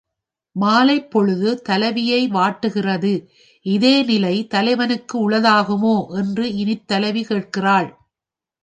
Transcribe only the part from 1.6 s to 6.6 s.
தலைவியை வாட்டுகிறது இதே நிலை தலைவனுக்கு உளதாகுமோ என்று